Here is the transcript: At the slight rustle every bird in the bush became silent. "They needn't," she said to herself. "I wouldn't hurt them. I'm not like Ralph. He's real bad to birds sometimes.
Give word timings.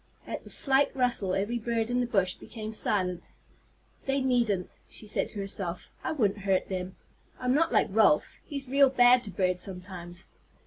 At 0.25 0.43
the 0.43 0.49
slight 0.49 0.89
rustle 0.95 1.35
every 1.35 1.59
bird 1.59 1.91
in 1.91 1.99
the 1.99 2.07
bush 2.07 2.33
became 2.33 2.73
silent. 2.73 3.29
"They 4.07 4.19
needn't," 4.19 4.77
she 4.89 5.05
said 5.05 5.29
to 5.29 5.39
herself. 5.39 5.91
"I 6.03 6.11
wouldn't 6.11 6.39
hurt 6.39 6.69
them. 6.69 6.95
I'm 7.39 7.53
not 7.53 7.71
like 7.71 7.85
Ralph. 7.91 8.37
He's 8.43 8.67
real 8.67 8.89
bad 8.89 9.23
to 9.25 9.29
birds 9.29 9.61
sometimes. 9.61 10.25